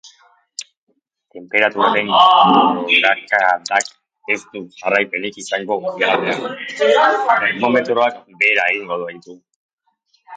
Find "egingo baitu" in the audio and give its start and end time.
8.75-9.37